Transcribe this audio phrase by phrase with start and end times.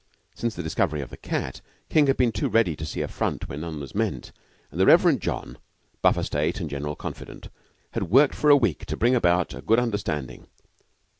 [0.33, 3.59] Since the discovery of the cat, King had been too ready to see affront where
[3.59, 4.31] none was meant,
[4.71, 5.59] and the Reverend John,
[6.01, 7.49] buffer state and general confidant,
[7.91, 10.47] had worked for a week to bring about a good understanding.